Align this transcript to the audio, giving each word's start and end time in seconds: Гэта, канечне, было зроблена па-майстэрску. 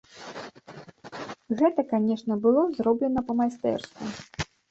Гэта, 1.59 1.85
канечне, 1.91 2.33
было 2.47 2.61
зроблена 2.79 3.25
па-майстэрску. 3.31 4.01